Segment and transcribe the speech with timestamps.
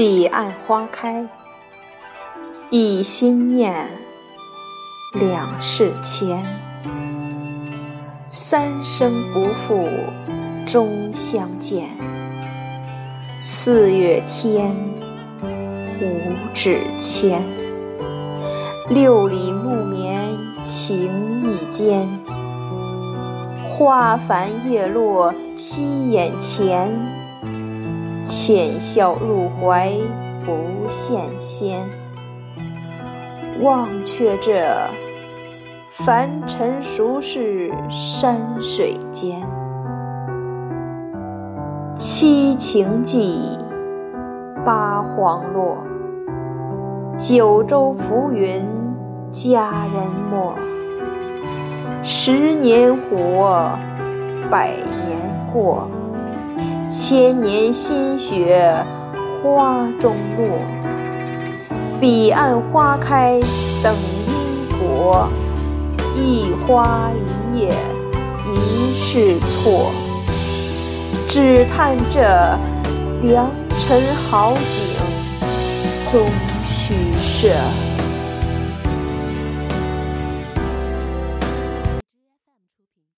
[0.00, 1.26] 彼岸花开，
[2.70, 3.86] 一心念，
[5.12, 6.42] 两世牵。
[8.30, 9.86] 三生不负
[10.66, 11.90] 终相见，
[13.42, 14.74] 四月天，
[16.00, 17.42] 五指牵。
[18.88, 20.18] 六里木棉
[20.64, 22.08] 情意坚，
[23.76, 27.19] 花繁叶落心眼前。
[28.30, 29.90] 浅笑入怀
[30.46, 30.52] 不
[30.88, 31.80] 羡仙，
[33.60, 34.62] 忘却这
[36.04, 39.42] 凡尘俗世山水间。
[41.96, 43.58] 七情记，
[44.64, 45.78] 八荒落，
[47.16, 48.64] 九州浮云
[49.32, 50.54] 佳人没。
[52.04, 53.76] 十年活，
[54.48, 55.18] 百年
[55.52, 55.88] 过。
[56.90, 58.84] 千年心血
[59.40, 60.58] 花中落，
[62.00, 63.38] 彼岸花开
[63.80, 63.94] 等
[64.26, 65.28] 因果，
[66.16, 67.12] 一花
[67.54, 67.72] 一叶
[68.52, 69.92] 一世错。
[71.28, 72.20] 只叹这
[73.22, 74.60] 良辰好景
[76.10, 76.26] 终
[76.66, 77.54] 虚设。